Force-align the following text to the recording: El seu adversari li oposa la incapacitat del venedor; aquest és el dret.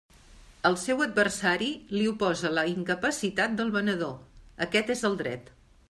El 0.69 0.77
seu 0.83 1.03
adversari 1.05 1.67
li 1.97 2.03
oposa 2.13 2.53
la 2.59 2.65
incapacitat 2.73 3.55
del 3.61 3.71
venedor; 3.79 4.19
aquest 4.69 4.95
és 4.97 5.11
el 5.13 5.21
dret. 5.25 5.55